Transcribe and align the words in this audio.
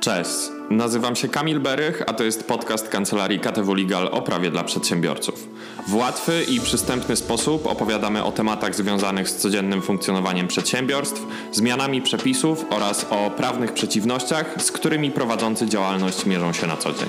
Cześć, 0.00 0.30
nazywam 0.70 1.16
się 1.16 1.28
Kamil 1.28 1.60
Berych, 1.60 2.02
a 2.06 2.12
to 2.12 2.24
jest 2.24 2.48
podcast 2.48 2.88
kancelarii 2.88 3.40
KTW 3.40 3.74
Legal 3.74 4.08
o 4.12 4.22
prawie 4.22 4.50
dla 4.50 4.64
przedsiębiorców. 4.64 5.48
W 5.88 5.94
łatwy 5.94 6.44
i 6.48 6.60
przystępny 6.60 7.16
sposób 7.16 7.66
opowiadamy 7.66 8.24
o 8.24 8.32
tematach 8.32 8.74
związanych 8.74 9.28
z 9.28 9.36
codziennym 9.36 9.82
funkcjonowaniem 9.82 10.48
przedsiębiorstw, 10.48 11.26
zmianami 11.52 12.02
przepisów 12.02 12.64
oraz 12.70 13.06
o 13.10 13.30
prawnych 13.30 13.72
przeciwnościach, 13.72 14.62
z 14.62 14.72
którymi 14.72 15.10
prowadzący 15.10 15.66
działalność 15.66 16.26
mierzą 16.26 16.52
się 16.52 16.66
na 16.66 16.76
co 16.76 16.92
dzień. 16.92 17.08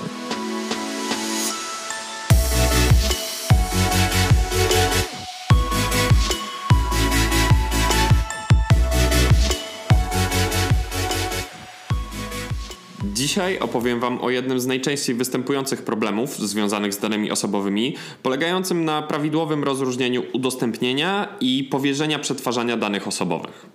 Dzisiaj 13.20 13.58
opowiem 13.58 14.00
Wam 14.00 14.18
o 14.20 14.30
jednym 14.30 14.60
z 14.60 14.66
najczęściej 14.66 15.14
występujących 15.14 15.82
problemów 15.82 16.38
związanych 16.38 16.94
z 16.94 16.98
danymi 16.98 17.30
osobowymi, 17.30 17.96
polegającym 18.22 18.84
na 18.84 19.02
prawidłowym 19.02 19.64
rozróżnieniu 19.64 20.22
udostępnienia 20.32 21.28
i 21.40 21.64
powierzenia 21.64 22.18
przetwarzania 22.18 22.76
danych 22.76 23.08
osobowych. 23.08 23.66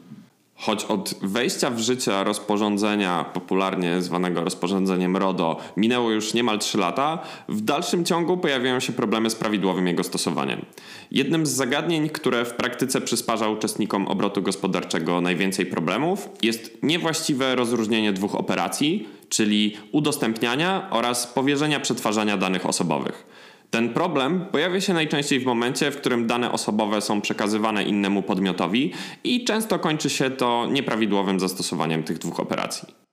Choć 0.55 0.85
od 0.85 1.15
wejścia 1.21 1.69
w 1.69 1.79
życie 1.79 2.23
rozporządzenia, 2.23 3.25
popularnie 3.33 4.01
zwanego 4.01 4.43
rozporządzeniem 4.43 5.17
RODO, 5.17 5.57
minęło 5.77 6.11
już 6.11 6.33
niemal 6.33 6.59
3 6.59 6.77
lata, 6.77 7.19
w 7.49 7.61
dalszym 7.61 8.05
ciągu 8.05 8.37
pojawiają 8.37 8.79
się 8.79 8.93
problemy 8.93 9.29
z 9.29 9.35
prawidłowym 9.35 9.87
jego 9.87 10.03
stosowaniem. 10.03 10.65
Jednym 11.11 11.45
z 11.45 11.49
zagadnień, 11.49 12.09
które 12.09 12.45
w 12.45 12.53
praktyce 12.53 13.01
przysparza 13.01 13.49
uczestnikom 13.49 14.07
obrotu 14.07 14.41
gospodarczego 14.41 15.21
najwięcej 15.21 15.65
problemów, 15.65 16.29
jest 16.41 16.77
niewłaściwe 16.83 17.55
rozróżnienie 17.55 18.13
dwóch 18.13 18.35
operacji, 18.35 19.07
czyli 19.29 19.77
udostępniania 19.91 20.87
oraz 20.91 21.27
powierzenia 21.27 21.79
przetwarzania 21.79 22.37
danych 22.37 22.65
osobowych. 22.65 23.25
Ten 23.71 23.93
problem 23.93 24.45
pojawia 24.51 24.81
się 24.81 24.93
najczęściej 24.93 25.39
w 25.39 25.45
momencie, 25.45 25.91
w 25.91 25.97
którym 25.97 26.27
dane 26.27 26.51
osobowe 26.51 27.01
są 27.01 27.21
przekazywane 27.21 27.83
innemu 27.83 28.21
podmiotowi 28.21 28.93
i 29.23 29.43
często 29.43 29.79
kończy 29.79 30.09
się 30.09 30.29
to 30.29 30.67
nieprawidłowym 30.71 31.39
zastosowaniem 31.39 32.03
tych 32.03 32.17
dwóch 32.17 32.39
operacji. 32.39 33.04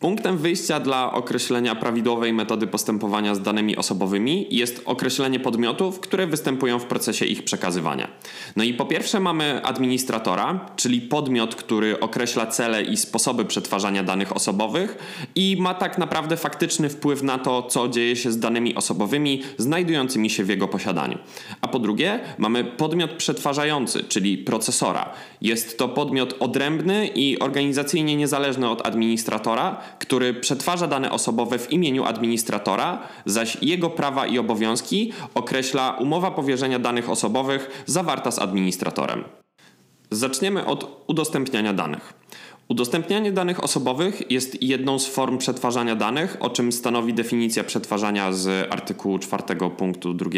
Punktem 0.00 0.38
wyjścia 0.38 0.80
dla 0.80 1.12
określenia 1.12 1.74
prawidłowej 1.74 2.32
metody 2.32 2.66
postępowania 2.66 3.34
z 3.34 3.42
danymi 3.42 3.76
osobowymi 3.76 4.46
jest 4.50 4.82
określenie 4.84 5.40
podmiotów, 5.40 6.00
które 6.00 6.26
występują 6.26 6.78
w 6.78 6.84
procesie 6.84 7.24
ich 7.24 7.44
przekazywania. 7.44 8.08
No 8.56 8.64
i 8.64 8.74
po 8.74 8.86
pierwsze 8.86 9.20
mamy 9.20 9.64
administratora, 9.64 10.70
czyli 10.76 11.00
podmiot, 11.00 11.54
który 11.54 12.00
określa 12.00 12.46
cele 12.46 12.82
i 12.82 12.96
sposoby 12.96 13.44
przetwarzania 13.44 14.02
danych 14.02 14.36
osobowych 14.36 14.98
i 15.34 15.56
ma 15.60 15.74
tak 15.74 15.98
naprawdę 15.98 16.36
faktyczny 16.36 16.88
wpływ 16.88 17.22
na 17.22 17.38
to, 17.38 17.62
co 17.62 17.88
dzieje 17.88 18.16
się 18.16 18.32
z 18.32 18.38
danymi 18.38 18.74
osobowymi 18.74 19.42
znajdującymi 19.58 20.30
się 20.30 20.44
w 20.44 20.48
jego 20.48 20.68
posiadaniu. 20.68 21.18
A 21.60 21.68
po 21.68 21.78
drugie 21.78 22.20
mamy 22.38 22.64
podmiot 22.64 23.10
przetwarzający, 23.10 24.04
czyli 24.04 24.38
procesora. 24.38 25.10
Jest 25.40 25.78
to 25.78 25.88
podmiot 25.88 26.36
odrębny 26.40 27.06
i 27.06 27.38
organizacyjnie 27.38 28.16
niezależny 28.16 28.68
od 28.68 28.86
administratora, 28.86 29.85
który 29.98 30.34
przetwarza 30.34 30.86
dane 30.86 31.10
osobowe 31.10 31.58
w 31.58 31.72
imieniu 31.72 32.04
administratora, 32.04 33.02
zaś 33.26 33.56
jego 33.62 33.90
prawa 33.90 34.26
i 34.26 34.38
obowiązki 34.38 35.12
określa 35.34 35.96
umowa 36.00 36.30
powierzenia 36.30 36.78
danych 36.78 37.10
osobowych 37.10 37.84
zawarta 37.86 38.30
z 38.30 38.38
administratorem. 38.38 39.24
Zaczniemy 40.10 40.66
od 40.66 41.04
udostępniania 41.06 41.72
danych. 41.72 42.14
Udostępnianie 42.68 43.32
danych 43.32 43.64
osobowych 43.64 44.30
jest 44.30 44.62
jedną 44.62 44.98
z 44.98 45.06
form 45.06 45.38
przetwarzania 45.38 45.96
danych, 45.96 46.36
o 46.40 46.50
czym 46.50 46.72
stanowi 46.72 47.14
definicja 47.14 47.64
przetwarzania 47.64 48.32
z 48.32 48.72
artykułu 48.72 49.18
4 49.18 49.42
punktu 49.76 50.14
2 50.14 50.30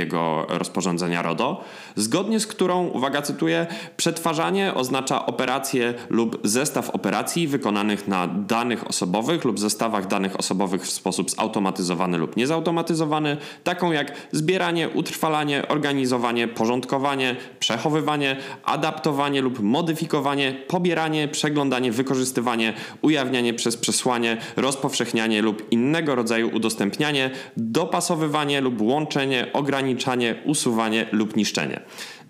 rozporządzenia 0.49 1.23
RODO, 1.23 1.65
zgodnie 1.97 2.41
z 2.41 2.47
którą, 2.47 2.87
uwaga, 2.87 3.23
cytuję, 3.23 3.67
przetwarzanie 3.97 4.75
oznacza 4.75 5.27
operację 5.27 5.95
lub 6.09 6.41
zestaw 6.45 6.91
operacji 6.91 7.49
wykonanych 7.49 8.09
na 8.09 8.27
danych 8.27 8.89
osobowych 8.89 9.45
lub 9.45 9.59
zestawach 9.61 10.07
danych 10.07 10.39
osobowych 10.39 10.83
w 10.83 10.91
sposób 10.91 11.31
zautomatyzowany 11.31 12.19
lub 12.19 12.37
niezautomatyzowany, 12.37 13.37
taką 13.65 13.93
jak 13.93 14.13
zbieranie, 14.33 14.89
utrwalanie, 14.89 15.69
organizowanie, 15.69 16.49
porządkowanie, 16.49 17.37
przechowywanie, 17.61 18.37
adaptowanie 18.65 19.43
lub 19.43 19.61
modyfikowanie, 19.61 20.53
pobieranie, 20.69 21.29
przeglądanie, 21.29 21.93
wykorzystywanie 21.93 22.18
wykorzystywanie, 22.19 22.73
ujawnianie 23.03 23.55
przez 23.55 23.77
przesłanie, 23.77 24.37
rozpowszechnianie 24.57 25.43
lub 25.43 25.73
innego 25.73 26.15
rodzaju 26.15 26.51
udostępnianie, 26.57 27.31
dopasowywanie 27.57 28.61
lub 28.61 28.83
łączenie, 28.83 29.47
ograniczanie, 29.53 30.35
usuwanie 30.45 31.07
lub 31.13 31.37
niszczenie. 31.37 31.81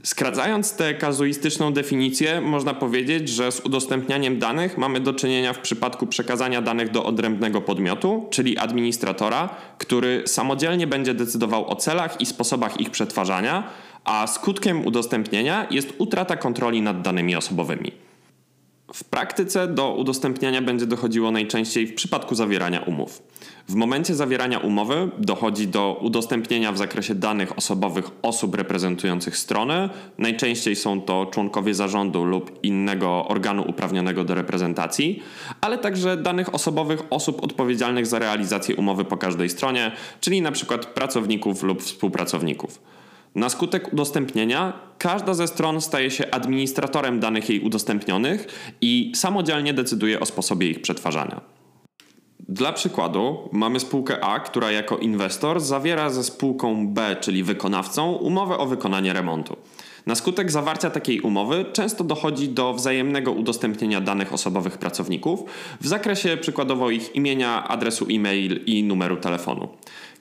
Skracając 0.03 0.72
tę 0.72 0.94
kazuistyczną 0.94 1.72
definicję, 1.72 2.41
można 2.41 2.75
powiedzieć, 2.75 3.28
że 3.28 3.53
z 3.53 3.60
udostępnianiem 3.60 4.38
danych 4.38 4.78
mamy 4.78 5.00
do 5.00 5.12
czynienia 5.12 5.53
w 5.53 5.59
przypadku 5.59 6.06
przekazania 6.06 6.62
danych 6.62 6.91
do 6.91 7.04
odrębnego 7.04 7.60
podmiotu, 7.60 8.27
czyli 8.31 8.59
administratora, 8.59 9.48
który 9.78 10.22
samodzielnie 10.27 10.87
będzie 10.87 11.15
decydował 11.15 11.71
o 11.71 11.77
celach 11.77 12.21
i 12.21 12.27
sposobach 12.27 12.81
ich 12.81 12.91
przetwarzania, 12.91 13.71
a 14.04 14.27
skutkiem 14.27 14.87
udostępnienia 14.87 15.66
jest 15.71 15.94
utrata 15.98 16.37
kontroli 16.37 16.82
nad 16.82 17.03
danymi 17.03 17.37
osobowymi. 17.37 18.07
W 18.94 19.04
praktyce 19.04 19.69
do 19.69 19.94
udostępniania 19.94 20.62
będzie 20.62 20.87
dochodziło 20.87 21.31
najczęściej 21.31 21.87
w 21.87 21.94
przypadku 21.94 22.34
zawierania 22.34 22.81
umów. 22.81 23.22
W 23.69 23.75
momencie 23.75 24.15
zawierania 24.15 24.59
umowy 24.59 25.10
dochodzi 25.19 25.69
do 25.69 26.00
udostępnienia 26.03 26.72
w 26.72 26.78
zakresie 26.78 27.15
danych 27.15 27.59
osobowych 27.59 28.10
osób 28.22 28.54
reprezentujących 28.54 29.37
stronę. 29.37 29.91
Najczęściej 30.19 30.77
są 30.77 31.00
to 31.00 31.27
członkowie 31.27 31.75
zarządu 31.75 32.25
lub 32.25 32.65
innego 32.65 33.28
organu 33.28 33.65
uprawnionego 33.69 34.25
do 34.25 34.34
reprezentacji, 34.34 35.22
ale 35.60 35.78
także 35.78 36.16
danych 36.16 36.54
osobowych 36.54 37.03
osób 37.10 37.44
odpowiedzialnych 37.44 38.06
za 38.06 38.19
realizację 38.19 38.77
umowy 38.77 39.04
po 39.04 39.16
każdej 39.16 39.48
stronie, 39.48 39.93
czyli 40.21 40.38
np. 40.38 40.78
pracowników 40.78 41.62
lub 41.62 41.82
współpracowników. 41.82 42.81
Na 43.34 43.49
skutek 43.49 43.93
udostępnienia 43.93 44.72
każda 44.99 45.34
ze 45.34 45.47
stron 45.47 45.81
staje 45.81 46.11
się 46.11 46.31
administratorem 46.31 47.21
danych 47.21 47.49
jej 47.49 47.61
udostępnionych 47.61 48.47
i 48.81 49.12
samodzielnie 49.15 49.75
decyduje 49.75 50.21
o 50.21 50.27
sposobie 50.27 50.71
ich 50.71 50.83
przetwarzania. 50.83 51.41
Dla 52.49 52.72
przykładu 52.72 53.49
mamy 53.53 53.81
spółkę 53.81 54.25
A, 54.25 54.41
która 54.41 54.71
jako 54.71 54.99
inwestor 54.99 55.61
zawiera 55.61 56.11
ze 56.11 56.25
spółką 56.25 56.89
B, 56.89 57.16
czyli 57.21 57.43
wykonawcą, 57.43 58.12
umowę 58.12 58.59
o 58.59 58.66
wykonanie 58.66 59.12
remontu. 59.12 59.56
Na 60.06 60.15
skutek 60.15 60.50
zawarcia 60.50 60.91
takiej 60.91 61.21
umowy 61.21 61.65
często 61.72 62.05
dochodzi 62.05 62.49
do 62.49 62.75
wzajemnego 62.75 63.33
udostępnienia 63.33 64.00
danych 64.00 64.33
osobowych 64.33 64.78
pracowników 64.78 65.41
w 65.81 65.87
zakresie 65.87 66.37
przykładowo 66.37 66.91
ich 66.91 67.16
imienia, 67.16 67.69
adresu 67.69 68.06
e-mail 68.10 68.60
i 68.66 68.84
numeru 68.84 69.16
telefonu. 69.16 69.69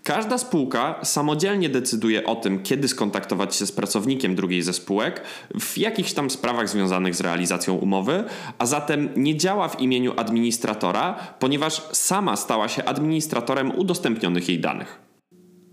Każda 0.08 0.38
spółka 0.38 1.00
samodzielnie 1.04 1.70
decyduje 1.70 2.24
o 2.24 2.36
tym, 2.36 2.64
kiedy 2.64 2.88
skontaktować 2.88 3.56
się 3.56 3.66
z 3.66 3.72
pracownikiem 3.72 4.36
drugiej 4.36 4.62
ze 4.62 4.74
spółek 4.74 5.22
w 5.60 5.78
jakichś 5.78 6.14
tam 6.14 6.30
sprawach 6.30 6.70
związanych 6.70 7.16
z 7.16 7.22
realizacją 7.22 7.76
umowy, 7.76 8.24
a 8.58 8.66
zatem 8.66 9.10
nie 9.16 9.38
działa 9.38 9.68
w 9.68 9.82
imieniu 9.82 10.14
administratora, 10.18 11.16
ponieważ 11.40 11.82
sama 11.92 12.36
stała 12.36 12.68
się 12.68 12.86
administratorem 12.86 13.80
udostępnionych 13.80 14.50
jej 14.50 14.60
danych. 14.60 15.07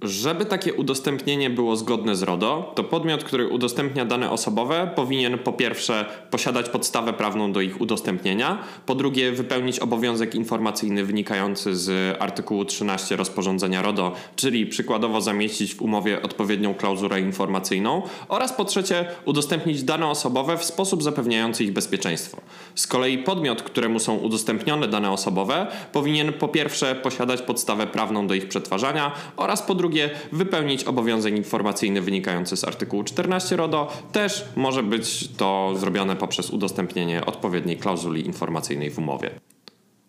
Żeby 0.04 0.44
takie 0.44 0.74
udostępnienie 0.74 1.50
było 1.50 1.76
zgodne 1.76 2.16
z 2.16 2.22
RODO, 2.22 2.72
to 2.74 2.84
podmiot, 2.84 3.24
który 3.24 3.48
udostępnia 3.48 4.04
dane 4.04 4.30
osobowe, 4.30 4.90
powinien 4.96 5.38
po 5.38 5.52
pierwsze 5.52 6.06
posiadać 6.30 6.68
podstawę 6.68 7.12
prawną 7.12 7.52
do 7.52 7.60
ich 7.60 7.80
udostępnienia, 7.80 8.58
po 8.86 8.94
drugie 8.94 9.32
wypełnić 9.32 9.78
obowiązek 9.78 10.34
informacyjny 10.34 11.04
wynikający 11.04 11.76
z 11.76 12.16
artykułu 12.22 12.64
13 12.64 13.16
rozporządzenia 13.16 13.82
RODO, 13.82 14.12
czyli 14.36 14.66
przykładowo 14.66 15.20
zamieścić 15.20 15.74
w 15.74 15.82
umowie 15.82 16.22
odpowiednią 16.22 16.74
klauzulę 16.74 17.20
informacyjną, 17.20 18.02
oraz 18.28 18.52
po 18.52 18.64
trzecie 18.64 19.06
udostępnić 19.24 19.82
dane 19.82 20.06
osobowe 20.06 20.58
w 20.58 20.64
sposób 20.64 21.02
zapewniający 21.02 21.64
ich 21.64 21.72
bezpieczeństwo. 21.72 22.40
Z 22.74 22.86
kolei 22.86 23.18
podmiot, 23.18 23.62
któremu 23.62 23.98
są 23.98 24.16
udostępnione 24.16 24.88
dane 24.88 25.10
osobowe, 25.10 25.66
powinien 25.92 26.32
po 26.32 26.48
pierwsze 26.48 26.94
posiadać 26.94 27.42
podstawę 27.42 27.86
prawną 27.86 28.26
do 28.26 28.34
ich 28.34 28.48
przetwarzania 28.48 29.12
oraz 29.36 29.62
po 29.62 29.74
drugie 29.74 29.93
drugie, 29.94 30.10
wypełnić 30.32 30.84
obowiązek 30.84 31.36
informacyjny 31.36 32.00
wynikający 32.00 32.56
z 32.56 32.64
artykułu 32.64 33.04
14 33.04 33.56
RODO. 33.56 33.92
Też 34.12 34.44
może 34.56 34.82
być 34.82 35.28
to 35.28 35.72
zrobione 35.76 36.16
poprzez 36.16 36.50
udostępnienie 36.50 37.26
odpowiedniej 37.26 37.76
klauzuli 37.76 38.26
informacyjnej 38.26 38.90
w 38.90 38.98
umowie. 38.98 39.30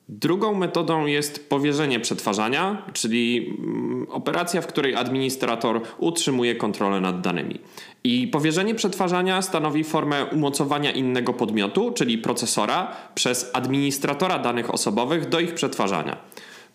Drugą 0.10 0.54
metodą 0.54 1.06
jest 1.06 1.50
powierzenie 1.50 2.00
przetwarzania, 2.00 2.86
czyli 2.94 3.56
mm, 3.60 4.08
operacja, 4.10 4.62
w 4.62 4.68
której 4.68 4.96
administrator 4.96 5.82
utrzymuje 5.98 6.56
kontrolę 6.56 7.02
nad 7.02 7.22
danymi. 7.22 7.60
I 8.04 8.28
powierzenie 8.28 8.76
przetwarzania 8.76 9.42
stanowi 9.42 9.84
formę 9.84 10.26
umocowania 10.26 10.92
innego 10.92 11.34
podmiotu, 11.34 11.92
czyli 11.92 12.18
procesora, 12.18 12.96
przez 13.16 13.52
administratora 13.54 14.40
danych 14.40 14.74
osobowych 14.74 15.30
do 15.30 15.40
ich 15.40 15.54
przetwarzania. 15.54 16.18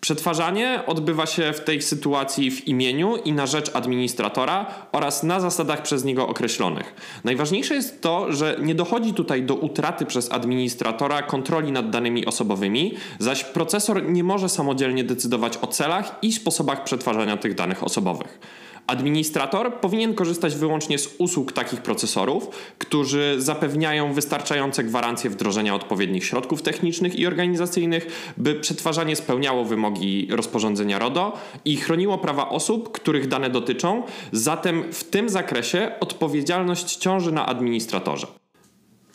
Przetwarzanie 0.01 0.83
odbywa 0.87 1.25
się 1.25 1.53
w 1.53 1.59
tej 1.59 1.81
sytuacji 1.81 2.51
w 2.51 2.67
imieniu 2.67 3.17
i 3.17 3.33
na 3.33 3.47
rzecz 3.47 3.75
administratora 3.75 4.65
oraz 4.91 5.23
na 5.23 5.39
zasadach 5.39 5.81
przez 5.81 6.03
niego 6.03 6.27
określonych. 6.27 6.95
Najważniejsze 7.23 7.75
jest 7.75 8.01
to, 8.01 8.31
że 8.31 8.57
nie 8.61 8.75
dochodzi 8.75 9.13
tutaj 9.13 9.43
do 9.43 9.55
utraty 9.55 10.05
przez 10.05 10.31
administratora 10.31 11.21
kontroli 11.21 11.71
nad 11.71 11.89
danymi 11.89 12.25
osobowymi, 12.25 12.97
zaś 13.19 13.43
procesor 13.43 14.09
nie 14.09 14.23
może 14.23 14.49
samodzielnie 14.49 15.03
decydować 15.03 15.57
o 15.61 15.67
celach 15.67 16.15
i 16.21 16.33
sposobach 16.33 16.83
przetwarzania 16.83 17.37
tych 17.37 17.55
danych 17.55 17.83
osobowych. 17.83 18.39
Administrator 18.91 19.73
powinien 19.73 20.13
korzystać 20.13 20.55
wyłącznie 20.55 20.99
z 20.99 21.15
usług 21.17 21.51
takich 21.51 21.81
procesorów, 21.81 22.47
którzy 22.77 23.35
zapewniają 23.37 24.13
wystarczające 24.13 24.83
gwarancje 24.83 25.29
wdrożenia 25.29 25.75
odpowiednich 25.75 26.25
środków 26.25 26.61
technicznych 26.61 27.15
i 27.15 27.27
organizacyjnych, 27.27 28.33
by 28.37 28.55
przetwarzanie 28.55 29.15
spełniało 29.15 29.65
wymogi 29.65 30.27
rozporządzenia 30.31 30.99
RODO 30.99 31.37
i 31.65 31.77
chroniło 31.77 32.17
prawa 32.17 32.49
osób, 32.49 32.91
których 32.91 33.27
dane 33.27 33.49
dotyczą. 33.49 34.03
Zatem 34.31 34.93
w 34.93 35.03
tym 35.03 35.29
zakresie 35.29 35.91
odpowiedzialność 35.99 36.95
ciąży 36.95 37.31
na 37.31 37.45
administratorze. 37.45 38.40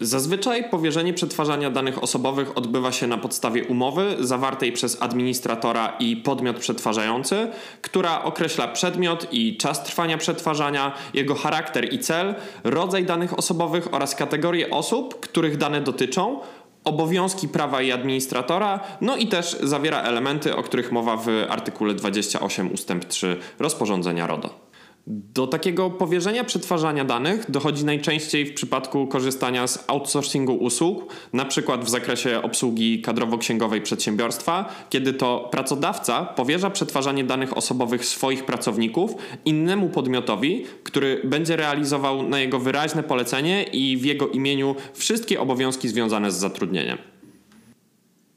Zazwyczaj 0.00 0.70
powierzenie 0.70 1.14
przetwarzania 1.14 1.70
danych 1.70 2.02
osobowych 2.02 2.58
odbywa 2.58 2.92
się 2.92 3.06
na 3.06 3.18
podstawie 3.18 3.64
umowy 3.64 4.16
zawartej 4.20 4.72
przez 4.72 5.02
administratora 5.02 5.96
i 5.98 6.16
podmiot 6.16 6.56
przetwarzający, 6.56 7.50
która 7.82 8.24
określa 8.24 8.68
przedmiot 8.68 9.26
i 9.32 9.56
czas 9.56 9.84
trwania 9.84 10.18
przetwarzania, 10.18 10.92
jego 11.14 11.34
charakter 11.34 11.94
i 11.94 11.98
cel, 11.98 12.34
rodzaj 12.64 13.04
danych 13.04 13.38
osobowych 13.38 13.94
oraz 13.94 14.14
kategorie 14.14 14.70
osób, 14.70 15.20
których 15.20 15.56
dane 15.56 15.80
dotyczą, 15.80 16.40
obowiązki 16.84 17.48
prawa 17.48 17.82
i 17.82 17.92
administratora, 17.92 18.80
no 19.00 19.16
i 19.16 19.26
też 19.26 19.56
zawiera 19.62 20.02
elementy, 20.02 20.56
o 20.56 20.62
których 20.62 20.92
mowa 20.92 21.16
w 21.16 21.28
artykule 21.48 21.94
28 21.94 22.72
ust. 22.72 22.92
3 23.08 23.36
rozporządzenia 23.58 24.26
RODO. 24.26 24.75
Do 25.08 25.46
takiego 25.46 25.90
powierzenia 25.90 26.44
przetwarzania 26.44 27.04
danych 27.04 27.50
dochodzi 27.50 27.84
najczęściej 27.84 28.46
w 28.46 28.54
przypadku 28.54 29.06
korzystania 29.06 29.66
z 29.66 29.84
outsourcingu 29.86 30.54
usług, 30.54 31.14
na 31.32 31.44
przykład 31.44 31.84
w 31.84 31.88
zakresie 31.88 32.42
obsługi 32.42 33.02
kadrowo-księgowej 33.02 33.80
przedsiębiorstwa, 33.80 34.74
kiedy 34.90 35.12
to 35.12 35.48
pracodawca 35.50 36.24
powierza 36.24 36.70
przetwarzanie 36.70 37.24
danych 37.24 37.56
osobowych 37.56 38.04
swoich 38.04 38.44
pracowników 38.44 39.14
innemu 39.44 39.88
podmiotowi, 39.88 40.64
który 40.82 41.20
będzie 41.24 41.56
realizował 41.56 42.22
na 42.22 42.40
jego 42.40 42.58
wyraźne 42.58 43.02
polecenie 43.02 43.62
i 43.62 43.96
w 43.96 44.04
jego 44.04 44.28
imieniu 44.28 44.76
wszystkie 44.94 45.40
obowiązki 45.40 45.88
związane 45.88 46.30
z 46.30 46.34
zatrudnieniem. 46.34 46.98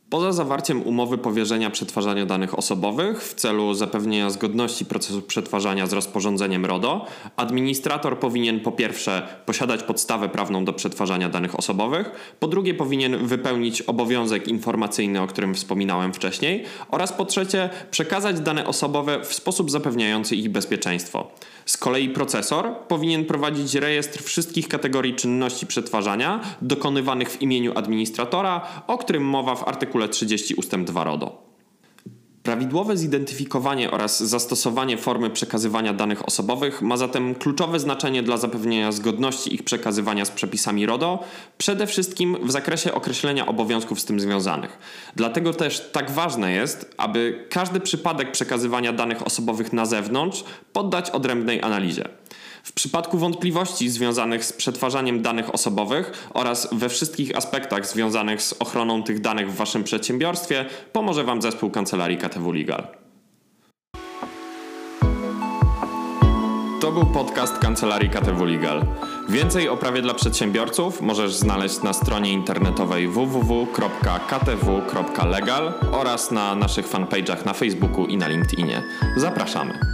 Poza 0.09 0.31
zawarciem 0.31 0.81
umowy 0.81 1.17
powierzenia 1.17 1.69
przetwarzania 1.69 2.25
danych 2.25 2.57
osobowych 2.57 3.23
w 3.23 3.33
celu 3.33 3.73
zapewnienia 3.73 4.29
zgodności 4.29 4.85
procesu 4.85 5.21
przetwarzania 5.21 5.87
z 5.87 5.93
rozporządzeniem 5.93 6.65
RODO, 6.65 7.05
administrator 7.37 8.19
powinien 8.19 8.59
po 8.59 8.71
pierwsze 8.71 9.27
posiadać 9.45 9.83
podstawę 9.83 10.29
prawną 10.29 10.65
do 10.65 10.73
przetwarzania 10.73 11.29
danych 11.29 11.59
osobowych, 11.59 12.35
po 12.39 12.47
drugie 12.47 12.73
powinien 12.73 13.27
wypełnić 13.27 13.81
obowiązek 13.81 14.47
informacyjny, 14.47 15.21
o 15.21 15.27
którym 15.27 15.55
wspominałem 15.55 16.13
wcześniej, 16.13 16.63
oraz 16.91 17.13
po 17.13 17.25
trzecie 17.25 17.69
przekazać 17.91 18.39
dane 18.39 18.67
osobowe 18.67 19.23
w 19.23 19.33
sposób 19.33 19.71
zapewniający 19.71 20.35
ich 20.35 20.49
bezpieczeństwo. 20.49 21.27
Z 21.65 21.77
kolei 21.77 22.09
procesor 22.09 22.75
powinien 22.87 23.25
prowadzić 23.25 23.75
rejestr 23.75 24.23
wszystkich 24.23 24.67
kategorii 24.67 25.15
czynności 25.15 25.67
przetwarzania 25.67 26.39
dokonywanych 26.61 27.29
w 27.31 27.41
imieniu 27.41 27.71
administratora, 27.75 28.61
o 28.87 28.97
którym 28.97 29.23
mowa 29.23 29.55
w 29.55 29.63
artykule 30.03 30.09
30 30.09 30.55
ust. 30.55 30.75
2 30.75 31.03
RODO. 31.03 31.49
Prawidłowe 32.43 32.97
zidentyfikowanie 32.97 33.91
oraz 33.91 34.23
zastosowanie 34.23 34.97
formy 34.97 35.29
przekazywania 35.29 35.93
danych 35.93 36.25
osobowych 36.25 36.81
ma 36.81 36.97
zatem 36.97 37.35
kluczowe 37.35 37.79
znaczenie 37.79 38.23
dla 38.23 38.37
zapewnienia 38.37 38.91
zgodności 38.91 39.53
ich 39.55 39.63
przekazywania 39.63 40.25
z 40.25 40.31
przepisami 40.31 40.85
RODO, 40.85 41.23
przede 41.57 41.87
wszystkim 41.87 42.37
w 42.43 42.51
zakresie 42.51 42.93
określenia 42.93 43.45
obowiązków 43.45 43.99
z 43.99 44.05
tym 44.05 44.19
związanych. 44.19 44.77
Dlatego 45.15 45.53
też 45.53 45.89
tak 45.91 46.11
ważne 46.11 46.51
jest, 46.51 46.93
aby 46.97 47.45
każdy 47.49 47.79
przypadek 47.79 48.31
przekazywania 48.31 48.93
danych 48.93 49.27
osobowych 49.27 49.73
na 49.73 49.85
zewnątrz 49.85 50.43
poddać 50.73 51.09
odrębnej 51.09 51.61
analizie. 51.61 52.03
W 52.63 52.73
przypadku 52.73 53.17
wątpliwości 53.17 53.89
związanych 53.89 54.45
z 54.45 54.53
przetwarzaniem 54.53 55.21
danych 55.21 55.53
osobowych 55.53 56.29
oraz 56.33 56.67
we 56.71 56.89
wszystkich 56.89 57.37
aspektach 57.37 57.87
związanych 57.87 58.41
z 58.41 58.53
ochroną 58.53 59.03
tych 59.03 59.21
danych 59.21 59.51
w 59.51 59.55
Waszym 59.55 59.83
przedsiębiorstwie 59.83 60.65
pomoże 60.93 61.23
Wam 61.23 61.41
zespół 61.41 61.71
kancelarii 61.71 62.17
KTW 62.17 62.51
Legal. 62.51 62.99
To 66.81 66.91
był 66.91 67.05
podcast 67.05 67.57
kancelarii 67.57 68.09
KTW 68.09 68.45
Legal. 68.45 68.85
Więcej 69.29 69.69
o 69.69 69.77
prawie 69.77 70.01
dla 70.01 70.13
przedsiębiorców 70.13 71.01
możesz 71.01 71.35
znaleźć 71.35 71.81
na 71.81 71.93
stronie 71.93 72.31
internetowej 72.31 73.07
www.ktw.legal 73.07 74.13
oraz 75.91 76.31
na 76.31 76.55
naszych 76.55 76.87
fanpage'ach 76.87 77.45
na 77.45 77.53
Facebooku 77.53 78.05
i 78.05 78.17
na 78.17 78.27
LinkedInie. 78.27 78.83
Zapraszamy. 79.17 79.88